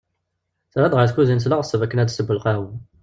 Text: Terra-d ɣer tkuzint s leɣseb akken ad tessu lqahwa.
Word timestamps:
Terra-d 0.71 0.93
ɣer 0.95 1.07
tkuzint 1.07 1.43
s 1.43 1.49
leɣseb 1.49 1.81
akken 1.85 2.01
ad 2.01 2.07
tessu 2.09 2.23
lqahwa. 2.37 2.69